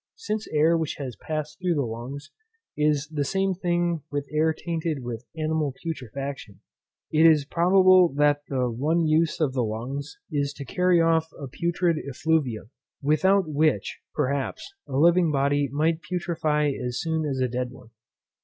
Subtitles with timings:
[0.15, 2.31] Since air which has passed through the lungs
[2.75, 6.61] is the same thing with air tainted with animal putrefaction,
[7.11, 11.99] it is probable that one use of the lungs is to carry off a putrid
[11.99, 12.71] effluvium,
[13.03, 17.91] without which, perhaps, a living body might putrefy as soon as a dead one.